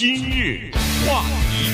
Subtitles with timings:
[0.00, 0.70] 今日
[1.06, 1.70] 话题，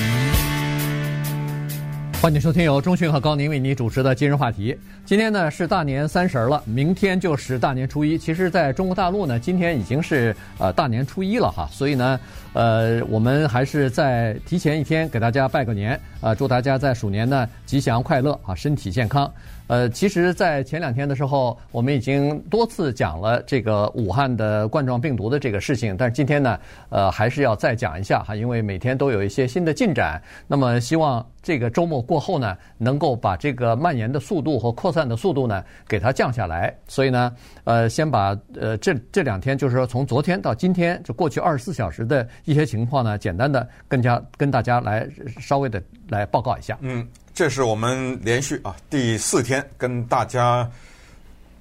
[2.21, 4.77] 欢迎收听由钟讯和高宁为你主持的今日话题。
[5.05, 8.19] 今天呢是大年三十了，明天就是大年初一。
[8.19, 12.19] 其实，在中国大陆呢，今天已经是呃大年初一了哈，所以呢，
[12.53, 19.33] 呃，我们还是在提前一天给大家拜个年、呃，祝大家在鼠年呢吉祥快乐啊，身体健康。
[19.69, 26.59] 呃，其实，在前两天的时候，我们已经多次讲了这个武汉的冠状病毒的这个事情，但是今天呢，
[26.89, 30.23] 呃，还是要再讲一下哈，因为每天都有一些新的进展。
[30.47, 36.73] 那么，希望这个周末过后呢，能够把这个蔓延的速度和扩散的速度呢，给它降下来。
[36.87, 45.09] 所以呢，呃，先把呃这这两天，就是说从昨天到今天，就过去二十四小时的一些情况呢，简单的更加跟大家来
[45.41, 46.79] 稍微的来报告一下。
[46.83, 47.05] 嗯。
[47.37, 50.67] 这是我们连续啊第四天跟大家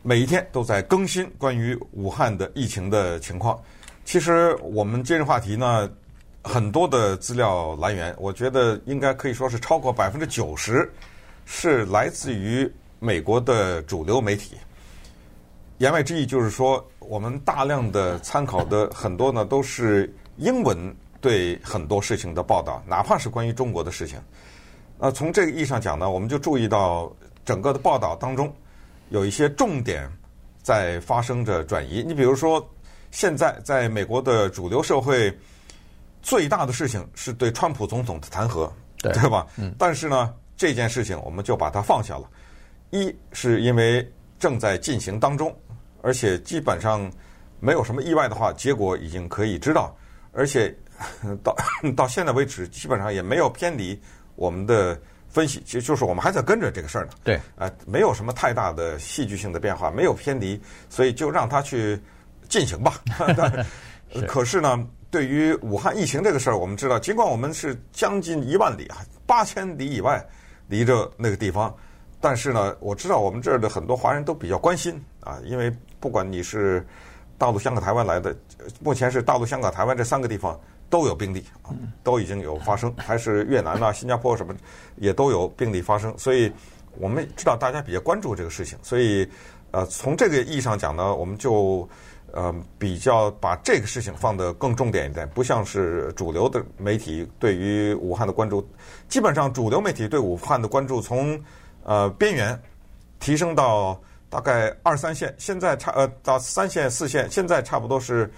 [0.04, 3.62] 每一天都在更新关于武汉的疫情的情况。
[4.06, 5.90] 其实我们今日话题呢，
[6.42, 10.90] 很多的资料来源，我觉得应该可以说是超过百分之九十
[11.44, 14.56] 是来自于美国的主流媒体。
[15.80, 24.18] 言外之意就是说，我们大量的参考的很多呢都是英文对很多事情的报道，哪怕是关于中国的事情。
[24.98, 28.54] 呃，从这个意义上讲呢，我们就注意到整个的报道当中
[29.10, 30.10] 有一些重点
[30.64, 32.02] 在发生着转移。
[32.02, 32.66] 你比如说，
[33.12, 35.38] 现在在美国的主流社会，
[36.22, 39.46] 最大的事情是对川普总统的弹劾，对，对吧？
[39.58, 39.76] 嗯。
[39.78, 42.30] 但是呢，这件事情我们就把它放下了。
[42.92, 45.54] 一是因为正在进行当中，
[46.02, 47.12] 而且基本上
[47.60, 49.94] 没有什么意外的话，结果已经可以知道，
[50.32, 50.74] 而且
[51.44, 51.54] 到
[51.98, 54.02] 到现在为止，基本上也没有偏离。
[54.36, 62.00] 我们的分析其实就是我们还在跟着这个事儿呢，对，啊、呃，没有什么太大的戏剧性的变化，没有偏离，所以就让它去
[62.48, 62.94] 进行吧。
[64.14, 70.26] 是可是呢，对于武汉疫情这个事儿，我们知道，尽管我们是将近一万里啊，八千里以外
[70.68, 71.76] 离着那个地方，
[72.22, 76.86] 但是呢，我知道我们这儿的很多华人都比较关心啊，因为不管你是
[77.38, 78.34] 大陆、香港、台湾来的，
[78.80, 80.58] 目前是大陆、香港、台湾这三个地方。
[80.90, 81.74] 都有病例啊，
[82.04, 84.56] 都已经有发生，还是越南啊、 新加坡什么
[84.98, 86.52] 也都有病例发生，所以
[86.98, 89.28] 我们知道大家比较关注这个事情，所以
[89.72, 91.88] 呃，从这个意义上讲呢，我们就
[92.32, 98.66] 呃比较把这个事情放得更重点一点，不像是主流的媒体对于武汉的关注，
[99.10, 101.38] 基本上主流媒体对武汉的关注从
[101.84, 102.58] 呃边缘
[103.20, 108.32] 提升到大概二三线，现在差呃到三线四线，现在差不多是。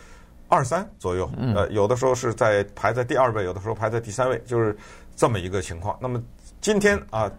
[0.50, 4.76] 二三左右，呃，有的时候是在排在第二位，有的时候排在第三位，就是
[5.16, 5.98] 这么一个情况。
[6.02, 6.22] 那么
[6.62, 7.32] 今天啊，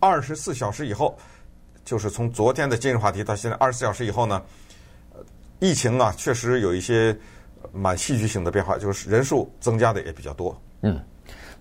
[0.00, 1.18] 二十四小时以后，
[1.84, 4.42] 就是从昨天的今日话题到现在二十四小时以后呢，
[5.58, 7.16] 疫情啊确实有一些
[7.72, 10.56] 蛮戏剧性的变化，就是人数增加的也比较多。
[10.82, 11.00] 嗯。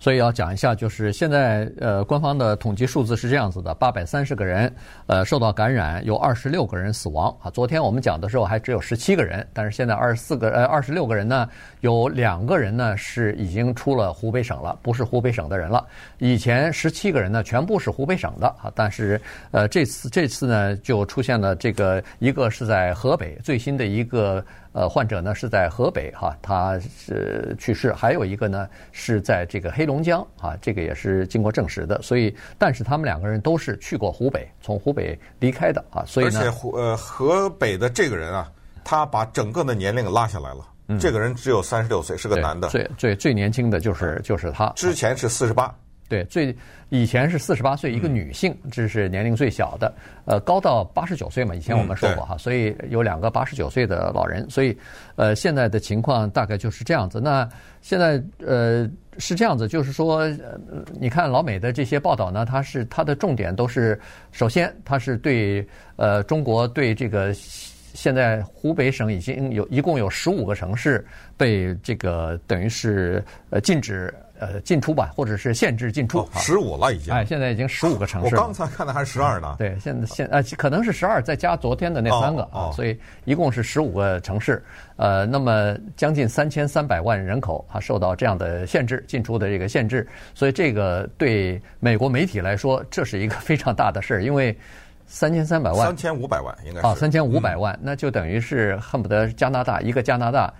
[0.03, 4.69] 所以要讲一下，就是现在呃，官方的统计数字是这样子的：八百三十个人
[5.07, 7.49] 呃受到感染，有二十六个人死亡啊。
[7.49, 11.47] 昨天我们讲的时候还只有十七个人，但是现在二十四个呃二十六个人呢，
[11.79, 15.87] 有两个人呢是已经出了湖北省了，不是湖北省的人了。
[16.17, 19.21] 以前十七个人呢全部是湖北省的啊，但是
[19.51, 24.43] 呃这次这次呢就出现了这个一个是在河北最新的一个。
[24.73, 32.01] 呃，患者呢是在河北哈，他是去世，还有一个呢是在这个黑龙江啊，这个也是经过证实的。
[32.01, 36.03] 所以，但是他们两个人都是去过湖北，从湖北离开的啊。
[36.05, 38.51] 所以呢，而且湖呃河北的这个人啊，
[38.83, 40.67] 他把整个的年龄拉下来了。
[40.87, 42.67] 嗯，这个人只有三十六岁，是个男的。
[42.69, 44.73] 最最最年轻的就是就是他。
[44.75, 45.73] 之前是四十八。
[46.13, 46.55] 对，最
[46.89, 49.91] 以前是四十八岁，一个女性，这是年龄最小的。
[50.25, 54.47] 呃，高到八十九岁嘛，以前我们说过哈，所以有两个八十九岁的老人。
[54.47, 54.77] 所以，
[55.15, 57.19] 呃，现在的情况大概就是这样子。
[57.19, 57.49] 那
[57.81, 58.87] 现在呃
[59.17, 63.99] 是这样子，就是说，呃，你看老美的这些报道呢，它是它的重点都是，
[64.31, 71.03] 首先它是对呃中国对这个现在湖北省已经有一共有十五个城市
[71.35, 74.13] 被这个等于是呃禁止。
[74.39, 76.27] 呃，进出吧，或者是限制进出。
[76.37, 77.13] 十五了已经。
[77.13, 78.35] 哎，现在已经十五个城市。
[78.35, 79.55] 我刚才看的还是十二呢。
[79.59, 84.61] 对，现在现呃可能是十二，再加昨天的那三个啊，所以一共是十五个城市。
[84.95, 94.55] 呃，那么将近三千三百万人口啊受到这样的限制进出的这个限制，所以这个对美国媒体来说，这是一个非常大的事儿，因为
[95.05, 95.85] 三千三百万。
[95.85, 96.87] 三千五百万应该是。
[96.87, 100.51] 啊，三千五百万，那就等于是恨不得加拿大一个加拿大。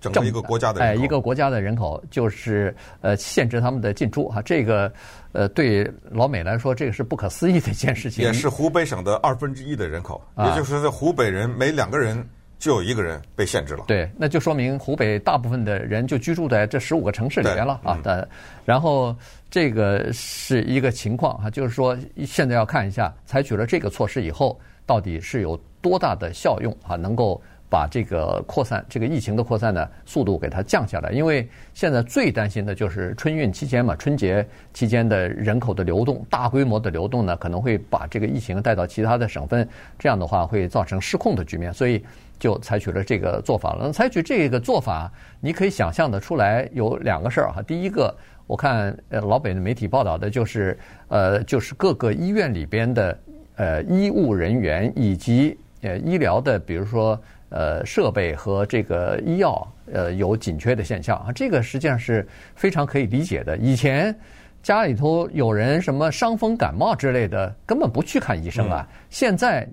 [0.00, 4.92] 整个一个国家的人口，哎，一个国家的人口就是呃限制他们的进出哈，这个
[5.32, 8.24] 呃对老美来说，这个是不可思议的一件事情。
[8.24, 12.22] 也是湖北省的二分之一的人口，也就是说，湖北人每两个人
[12.58, 13.84] 就有一个人被限制了。
[13.88, 17.98] 对，那就说明湖北大部分的人就居住在这十五个城市里面了啊。
[18.02, 18.28] 的、嗯，
[18.64, 19.16] 然后
[19.50, 21.96] 这个是一个情况哈，就是说
[22.26, 27.40] 现在要看一下，采取了这个措施以后，到底是有多大的效用啊，能够。
[27.68, 39.68] 把这个扩散，这个疫情的扩散的速度给它降下来，因为现在最担心的就是春运期间嘛，春节期间的人口的流动，大规模的流动呢，可能会把这个疫情带到其他的省份，
[39.98, 42.04] 这样的话会造成失控的局面，所以
[42.38, 43.92] 就采取了这个做法了。
[43.92, 45.10] 采取这个做法，
[45.40, 47.60] 你可以想象得出来有两个事儿哈。
[47.62, 48.14] 第一个，
[48.46, 50.78] 我看呃老北的媒体报道的就是，
[51.08, 53.18] 呃，就是各个医院里边的
[53.56, 57.20] 呃医务人员以及呃医疗的，比如说。
[57.48, 63.56] 呃，设备和这个医药呃有紧缺的现象啊，这个实际上是非常可以理解的。
[63.58, 64.14] 以前
[64.62, 68.88] 家里头有人什么伤风感冒之类的，根本不去看医生啊。
[69.10, 69.68] 现在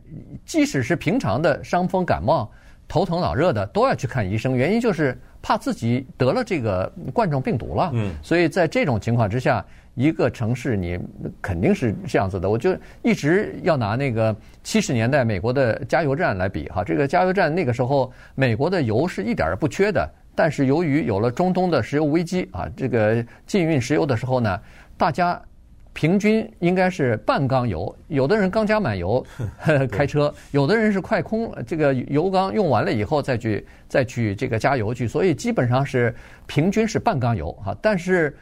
[0.45, 2.51] 即使是平常的伤风感冒、
[2.87, 7.89] 头疼脑热的，都要去看医生，原因就是怕自己得了这个冠状病毒了。
[7.93, 9.65] 嗯，所以在这种情况之下。
[9.95, 10.99] 一个城市，你
[11.41, 12.49] 肯定是这样子的。
[12.49, 20.09] 我就一直要拿那个七十年代美国的加油站来比哈，这个加油站那个时候，美国的油是一点儿不缺的。
[20.35, 24.59] 但是由于有了中东的石油危机啊，这个禁运石油的时候呢，
[24.97, 25.39] 大家
[25.93, 29.23] 平均应该是半缸油，有的人刚加满油
[29.91, 36.11] 开车，有的人是快空，这个油缸用完了以后再去再去这个加油去，所以基本上是
[36.47, 37.77] 平均是半缸油哈。
[37.79, 38.35] 但是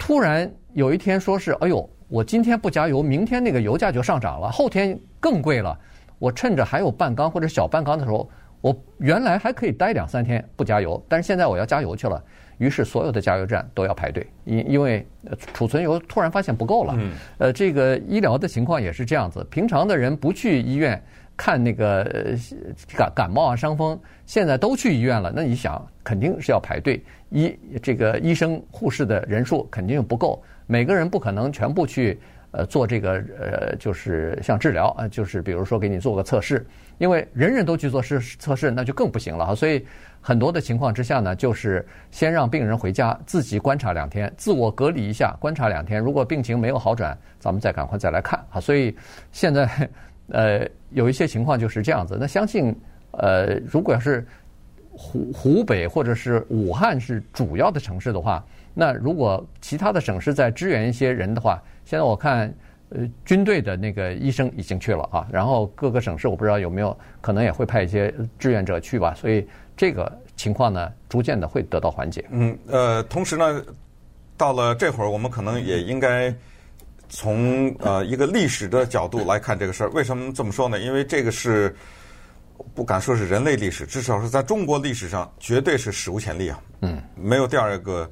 [0.00, 0.50] 突然。
[0.72, 5.76] 有一天说是，哎呦，我今天不加油，明天那个油价就上涨了，后天更贵了。
[6.16, 8.30] 我趁着还有半缸或者小半缸的时候，
[8.60, 12.22] 我原来还可以待两三天不加油，但是现在我要加油去了。
[12.58, 15.04] 于是所有的加油站都要排队，因因为
[15.52, 16.96] 储存油突然发现不够了。
[17.38, 21.02] 呃，这个医疗的情况也是这样子，平常的人不去医院
[21.36, 22.04] 看那个
[22.96, 30.42] 感感冒啊、伤风，现在都去医院了，那你想肯定是要排队，医这个医生护士的人数肯定不够。
[30.66, 32.20] 每个人不可能全部去
[32.52, 36.64] 呃做这个呃，就是像治疗啊，就是比如说给你做个测试，
[36.98, 39.54] 因为人人都去做试测试，那就更不行了哈。
[39.54, 39.84] 所以
[40.20, 46.00] 很多的情况之下呢，就是先让病人回家自己观察两天，自我隔离一下，观察两天。
[46.00, 48.60] 如果病情没有好转，咱们再赶快再来看啊。
[48.60, 48.94] 所以
[49.32, 49.66] 现在
[50.30, 52.16] 呃有一些情况就是这样子。
[52.20, 52.74] 那相信
[53.12, 54.26] 呃，如果要是
[54.90, 58.44] 湖湖北或者是武汉是主要的城市的话。
[58.72, 62.54] 那如果其他的省市在支援一些人的话，现在我看，
[62.90, 69.44] 呃，军队的那个医生已经去了啊，然后各个省市我不知道有没有可能也会派一些志愿者去吧，所以
[69.76, 72.24] 这个情况呢，逐渐的会得到缓解。
[72.30, 73.60] 嗯，呃，同时呢，
[74.36, 76.32] 到了这会儿，我们可能也应该
[77.10, 79.90] 从呃一个历史的角度来看这个事儿。
[79.90, 80.78] 为什么这么说呢？
[80.78, 81.76] 因为这个是
[82.74, 86.58] 不敢说是人类历史，至少是在中国历史上绝对是史无前例啊。
[86.80, 88.10] 嗯，没有第二个。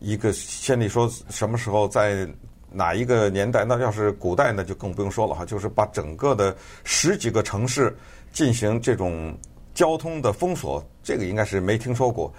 [0.00, 2.28] 一个先例说什么时候在
[2.70, 3.64] 哪一个年代？
[3.64, 5.46] 那要是古代，那就更不用说了哈。
[5.46, 7.96] 就是把整个的十几个城市
[8.30, 9.34] 进行这种
[9.72, 12.30] 交通的封锁，这个应该是没听说过。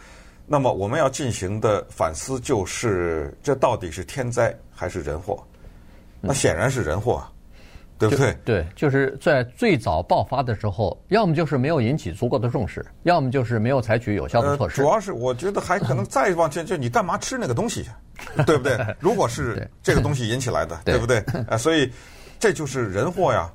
[0.46, 5.42] 那么我们要进行的反思就是，这到底是天灾还是人祸？
[6.26, 7.24] 那显然是人祸。
[7.98, 8.38] 对不对？
[8.44, 14.82] 对，就是在最早爆发的时候，要么就是没有引起足够的重视，要么就是没有采取有效的措施。
[14.82, 17.86] 呃、主要是我觉得还可能再往前，就你干嘛吃那个东西，
[18.46, 18.78] 对不对？
[19.00, 21.20] 如果是这个东西引起来的，对，对不对？
[21.44, 21.90] 啊、呃，所以
[22.38, 23.50] 这就是人祸呀，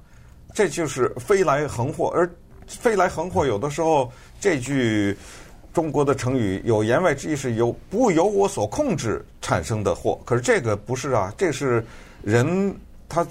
[0.55, 2.11] 这就是飞来横祸。
[2.15, 2.27] 而
[2.67, 4.11] 飞来横祸，有的时候
[4.41, 5.15] 这句
[5.75, 11.85] 中国的成语有言外之意是由不由我所控制产生的祸，可是这个不是啊，这是
[12.23, 12.75] 人
[13.09, 13.27] 他。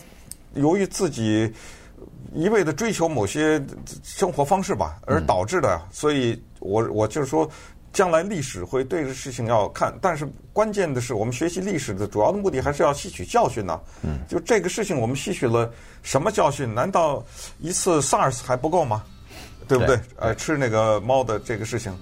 [0.55, 1.53] 由于自己
[2.33, 3.63] 一味的追求某些
[4.03, 7.47] 生活方式吧，而导致的，所以我我就是说，
[7.93, 13.79] 将来历史会对这事情要看，但是关键的是，我们学习历史的主要的目的还是要吸取教训呢。
[14.01, 16.73] 嗯，就这个事情，我们吸取了什么教训？
[16.73, 17.23] 难道
[17.59, 19.03] 一次 SARS 还不够吗？
[19.67, 19.99] 对不对？
[20.17, 21.95] 呃，吃那个猫的这个事情，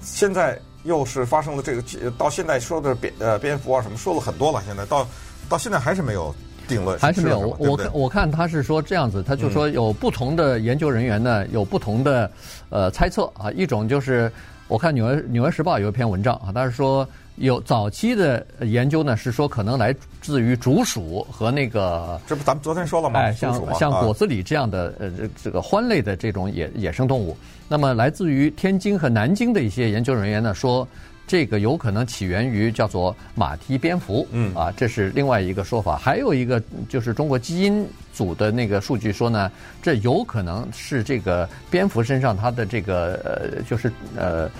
[0.00, 5.06] 现在又是发生了这个，到现在说的蝙呃蝙蝠啊什么，说了很多了，现在到
[5.48, 6.34] 到现在还是没有。
[6.66, 12.30] 定论还是没有，我看我看他是说这样子，他就说有不同的研究人员呢，有不同的
[12.70, 13.50] 呃猜测啊。
[13.52, 14.32] 一种就是
[14.66, 23.20] 我看纽约纽约时报有一篇文章啊，他是说有早期的研究呢，是说可能来自于竹鼠和那个，这不咱们昨天说了吗？
[23.20, 25.10] 哎，像像果子狸这样的呃
[25.42, 27.36] 这个獾类的这种野野生动物，
[27.68, 30.88] 那么来自于天津和南京的一些研究人员呢说。
[31.26, 35.96] 这个有可能起源于叫做马蹄蝙蝠，嗯啊，这是另外一个说法。
[35.96, 39.50] 还有一个就是中国基因组的那个数据说呢，
[39.82, 44.50] 这有可能是这个蝙蝠身上它的这个呃，就是呃。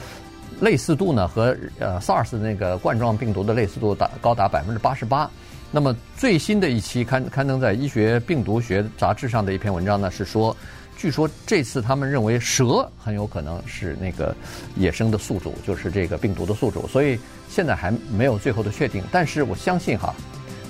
[0.60, 5.28] 类似度呢和呃 SARS 那个冠状病毒的类似度达高达百分之八十八。
[5.72, 10.56] 那么最新的一期刊刊登在医学病毒学杂志上的一篇文章呢是说，
[10.96, 14.34] 据说这次他们认为蛇很有可能是那个
[14.76, 16.88] 野生的宿主，就是这个病毒的宿主。
[16.88, 20.14] 所以现在还没有最后的确定，但是我相信哈，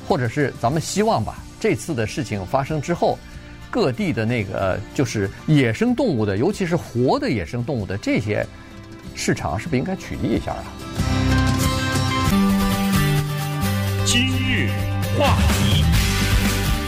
[0.09, 3.19] 或者是咱们希望吧，这次的事情发生之后，
[3.71, 8.45] 各地的那个就是野生动物的，尤其是活的野生动物的这些。
[9.17, 10.65] 市场是不是应该取缔一下啊？
[14.05, 14.69] 今日
[15.17, 15.84] 话题，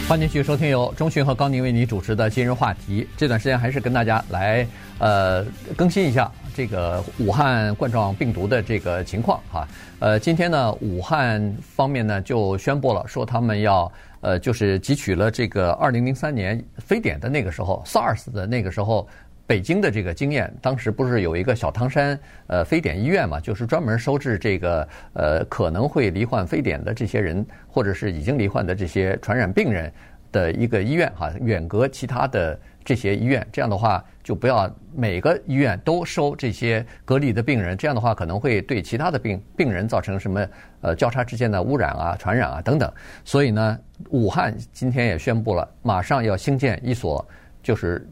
[0.08, 3.02] 欢迎继续收听由钟迅和高宁为你主持的《今日话题》。
[3.16, 4.64] 这段时间还是跟大家来
[5.00, 5.44] 呃
[5.76, 9.66] 更新一下这个武汉冠状病毒的这个情况哈。
[9.98, 19.08] 呃，今天呢，武汉方面呢就宣布了，说他们要呃就是汲取了这个二零零三年非典的那个时候 SARS 的那个时候。
[19.46, 29.92] 北京的这个经验，当时不是有一个小汤山呃非典医院嘛，就是专门收治这个呃可能会罹患非典的这些人，或者是已经罹患的这些传染病人
[30.32, 33.46] 的一个医院哈，远隔其他的这些医院。
[33.52, 40.44] 这样的话，就不要每个医院都收这些隔离的病人，这样的话可能会对其他的病病人造成什么
[40.80, 42.92] 呃交叉之间的污染啊、传染啊等等。
[43.24, 43.78] 所以呢，
[44.10, 47.24] 武汉今天也宣布了，马上要兴建一所
[47.62, 48.04] 就是。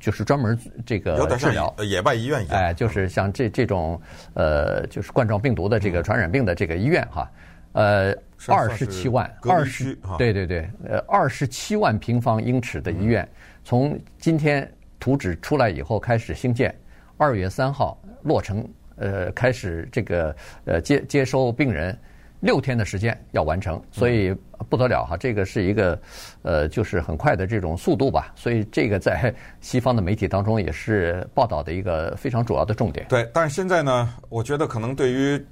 [0.00, 4.00] 就是专门这个有点像治疗野外医院一样，哎，就是像这这种
[4.34, 7.30] 呃，就是冠状病毒的这个传染病的这个医院哈，
[7.72, 8.14] 呃，
[8.48, 13.28] 二十七万，二十，对对对，呃，二十七万平方英尺的医院，
[13.64, 16.74] 从今天图纸出来以后开始兴建，
[17.16, 18.66] 二月三号落成，
[18.96, 21.96] 呃，开始这个呃接接收病人。
[22.40, 24.34] 六天的时间要完成，所以
[24.68, 25.16] 不得了哈！
[25.16, 25.98] 这个是一个，
[26.42, 28.32] 呃，就是很快的这种速度吧。
[28.36, 33.06] 所以这个在西方的媒体当中也是报道的一个非常主要的重点。
[33.08, 35.46] 对，但是现在呢，我觉得可能对于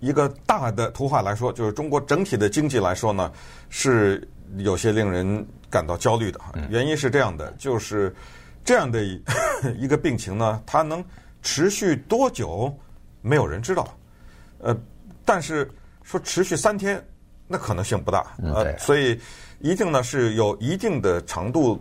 [0.00, 3.30] 一个大的图画来说，就是中国整体的经济来说呢，
[3.68, 6.40] 是有些令人感到焦虑的。
[6.70, 8.12] 原因是这样的，就是
[8.64, 9.04] 这样的
[9.76, 11.04] 一个病情呢，它能
[11.42, 12.74] 持续多久，
[13.20, 13.86] 没有人知道。
[14.58, 14.74] 呃，
[15.24, 15.70] 但是。
[16.10, 17.00] 说持续三天，
[17.46, 19.16] 那可能性不大，呃，所以
[19.60, 21.80] 一定呢是有一定的长度，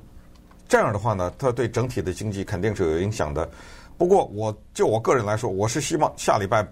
[0.67, 3.49] 这样的话呢，它对整体的经济肯定是有影响的。
[3.97, 6.63] 不过，我就我个人来说，我是希望下礼拜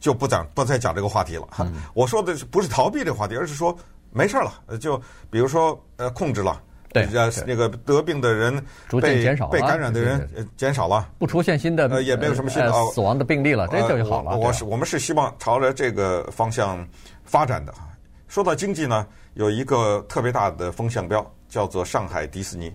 [0.00, 1.46] 就不讲不再讲这个话题了。
[1.50, 3.76] 哈，我说的是不是逃避这个话题，而是说
[4.10, 4.96] 没事了，就
[5.30, 6.62] 比如说呃控制了，
[7.04, 14.36] 对，呃那个得病的人逐渐减少，被感染的人减少了，不出现新的呃也没有什么新的死亡的病例了，这就好了。
[14.36, 16.86] 我是我们是希望朝着这个方向
[17.24, 17.74] 发展的。
[18.28, 22.72] 说到经济呢，有一个特别大的风向标，叫做上海迪士尼。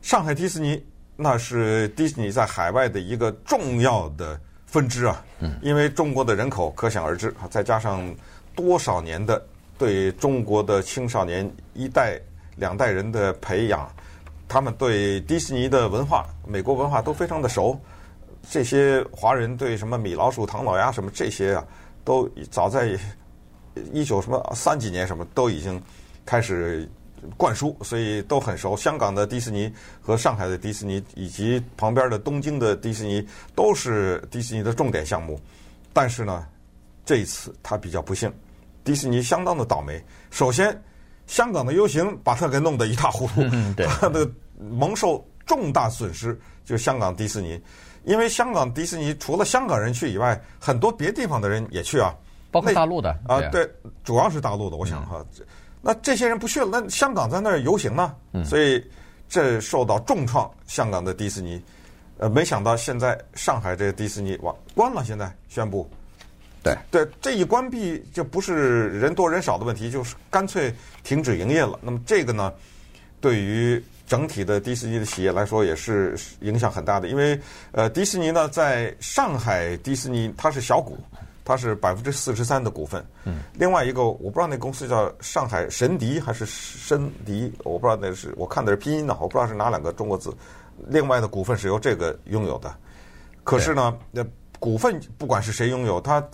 [0.00, 0.82] 上海迪士尼
[1.16, 5.22] 那是迪士尼在海外的一个重要的分支啊。
[5.40, 5.58] 嗯。
[5.60, 8.02] 因为中国的人口可想而知，再加上
[8.54, 9.40] 多少年的
[9.76, 12.18] 对中国的青少年一代
[12.60, 13.90] 两代人的培养，
[14.46, 17.76] 他们对迪士尼的文化、美国文化都非常的熟。
[18.48, 21.64] 这些华人对什么米老鼠、唐老鸭什么这些啊，
[22.04, 22.96] 都早在。
[23.92, 25.80] 一九什么三几年什么都已经
[26.26, 26.86] 开始
[27.36, 28.76] 灌输，所以都很熟。
[28.76, 33.24] 香港的迪士尼和上海的迪士尼，以及旁边的东京的迪士尼，
[33.54, 35.40] 都是迪士尼的重点项目。
[35.92, 36.44] 但是呢，
[37.06, 38.30] 这一次他比较不幸，
[38.82, 40.04] 迪士尼相当的倒霉。
[40.32, 40.76] 首先，
[41.30, 43.40] 香港的游行把他给弄得一塌糊涂，
[44.00, 46.34] 他的 蒙受重大损失，
[46.64, 47.58] 就是香港迪士尼。
[48.02, 52.12] 因为香港迪士尼除了香港人去以外，很多别地方的人也去啊。
[52.50, 53.70] 包括大陆的啊，对，
[54.02, 54.76] 主要是大陆的。
[54.76, 55.24] 我想哈，
[55.80, 58.12] 那这些人不去了，那香港在那儿游行呢，
[58.44, 58.84] 所以
[59.28, 60.50] 这受到重创。
[60.66, 61.62] 香港的迪士尼，
[62.18, 65.88] 呃，没想到现在上海这个迪士尼哇关了，现在宣布，
[66.62, 71.78] 对对，这一关闭就不是人多人少的问题，就是干脆停止营业了。
[71.82, 72.52] 那么这个呢，
[73.20, 77.40] 对于整体的迪士尼的企业来说也是影响很大的，因为
[77.72, 80.98] 呃，迪士尼呢在上海迪士尼它是小股。
[81.42, 90.32] 它是百分之四十三的股份，嗯，另外一个我不知道那公司叫上海神迪还是申迪，我不知道那是我看的是拼音呢，我不知道是哪两个中国字。
[90.86, 92.72] 另外的股份是由这个拥有的，
[93.42, 94.24] 可是呢，那
[94.60, 96.24] 股份不管是谁拥有，它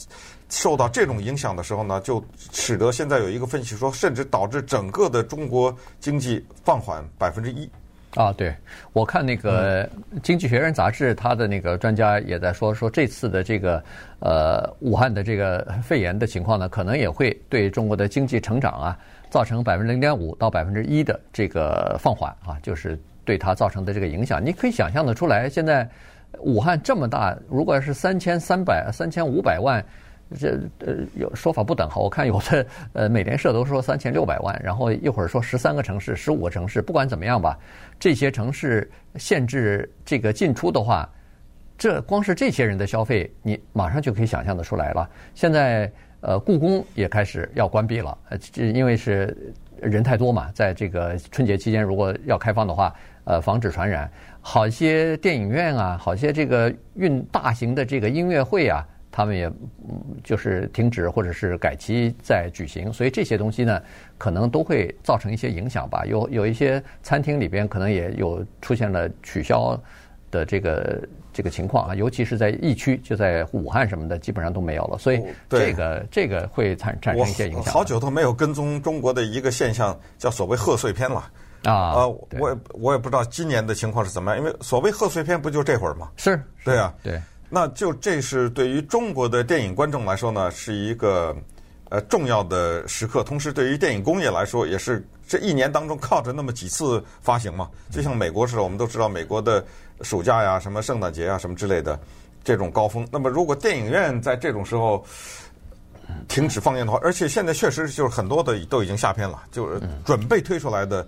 [0.51, 7.67] 受到这种影响的时候呢，就使得现在有一个分析说，甚至导致整个的中国经济放缓百分之一。
[8.15, 8.55] 啊，对，
[8.95, 9.87] 我看那个
[10.23, 13.83] 《经济学人》杂志，他的那个专家也在说，说这次的这个
[14.21, 24.43] 呃武汉的这个肺炎的情况呢，可能也会对中国的经济成长啊造成百分之零点五到百分之一的这个放缓啊，就是对它造成的这个影响。
[24.43, 25.87] 你可以想象得出来，现在
[26.41, 29.85] 武汉这么大，如果是三千三百、三千五百万。
[30.41, 37.57] 这呃有说法不等哈，我看有的 呃美联社都说三千六百万，然后一会儿说十三个城市、十五个城市，不管怎么样吧，
[37.97, 41.09] 这些城市限制这个进出的话，
[41.79, 45.09] 这光是这些人的消费，你马上就可以想象得出来了。
[45.33, 45.89] 现在
[46.23, 52.93] 呃故宫也开始要关闭了，呃这因为是人太多嘛，在这个春节期间如果要开放的话，
[53.27, 58.83] 呃防止传染，好些电影院啊，好些这个运大型的这个音乐会啊。
[59.09, 59.51] 他们也
[60.23, 63.81] 就是停止或者是改期再举行，所以这些东西呢，
[64.19, 66.05] 可能都会造成一些影响吧。
[66.05, 69.81] 有有一些餐厅里边可能也有出现了取消
[70.31, 71.03] 的这个
[71.33, 74.99] 这个情况啊，尤其是在疫区，就在武汉什么的，基本上都没有了。
[74.99, 77.73] 所以这个这个会产产生一些影响。
[77.73, 81.27] 好久都没有跟踪中国的一个现象，叫所谓贺岁片了
[81.73, 81.93] 啊。
[81.95, 82.09] 呃，
[82.39, 86.11] 我也我也不知道今年的情况是怎么样，因为所谓贺岁片不就这会儿吗？
[86.17, 87.21] 是，对啊，对。
[87.49, 91.35] 那就这是对于中国的电影观众来说呢，是一个
[91.91, 93.23] 呃重要的时刻。
[93.23, 97.71] 同时，对于电影工业来说，也是这一年当中靠着那么几次发行嘛。
[97.89, 99.65] 就像美国似的，我们都知道美国的
[100.01, 101.97] 暑假呀、什么圣诞节啊、什么之类的
[102.43, 103.07] 这种高峰。
[103.13, 105.05] 那么，如果电影院在这种时候
[106.27, 111.07] 停止放映的话，而且现在确实就是很多的都已经下片了，就是准备推出来的。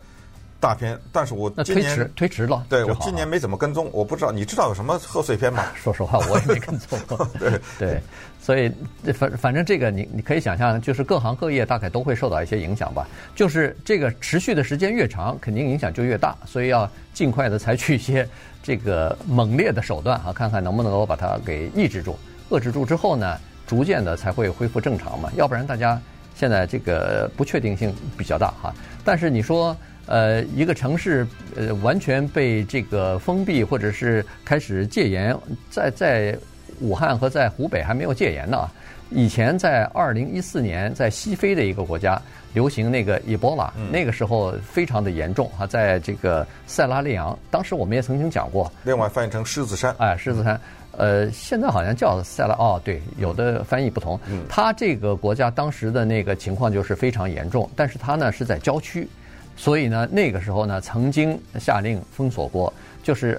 [0.61, 2.67] 大片，但是我今年推迟了。
[2.69, 5.65] 对，我今年没怎么跟踪，我不知道你知道有什么贺岁片吗？
[5.81, 7.25] 说实话，我也没跟踪过。
[7.39, 8.01] 对对，
[8.41, 8.73] 所以
[9.13, 13.07] 反反正这个你你可以想象，就是各行各业大概都会受到一些影响吧。
[13.37, 18.29] 就是这个持续的时间越长，肯定影响就越大，所以要尽快的采取一些
[18.61, 22.19] 这个猛烈的手段啊，看看能不能够把它给抑制住、
[22.51, 25.31] 遏制住之后呢，逐渐的才会恢复正常嘛。
[25.37, 26.01] 要不然大家
[26.35, 28.75] 现在这个不确定性比较大哈。
[29.05, 29.77] 但是你说。
[30.09, 35.37] 呃，一个城市呃完全被这个封闭，或者是开始戒严，
[35.71, 36.37] 在在
[36.81, 38.69] 武汉和在湖北还没有戒严呢。
[39.11, 42.21] 以前在二零一四年，在西非的一个国家
[42.53, 48.71] 流行那个伊波拉，那个时候非常的严重啊，在这个塞拉利昂，当时我们也曾经讲过。
[48.85, 50.61] 另外翻译成狮子山，哎，狮子山，
[50.93, 54.19] 呃，现在好像叫塞拉，哦，对，有的翻译不同。
[54.47, 59.09] 它这个国家当时的那个情况就是非常严重，但是它呢是在郊区。
[59.59, 63.39] 所以呢，那个时候呢，曾经下令封锁过，就是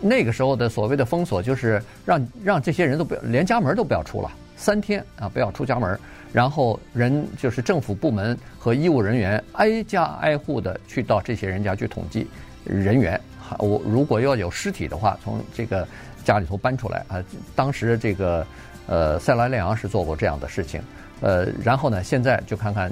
[0.00, 5.96] 那个时候的所谓的封锁，就是让让这些人都不要连家门都不要出了，三天啊，不要出家门，
[6.32, 12.26] 然后人就是政府部门和医务人员挨家挨户的去到这些人家去统计
[12.64, 13.18] 人员，
[13.60, 15.86] 我如果要有尸体的话，从这个
[16.24, 17.22] 家里头搬出来啊。
[17.54, 18.44] 当时这个
[18.88, 20.82] 呃塞拉利昂是做过这样的事情，
[21.20, 22.90] 呃，然后呢，现在就看看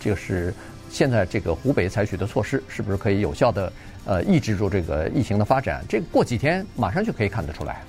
[0.00, 0.54] 就是。
[0.96, 3.70] 现在这个湖北采取的措施是不是可以有效的
[4.06, 5.84] 呃抑制住这个疫情的发展？
[5.86, 7.82] 这个过几天马上就可以看得出来。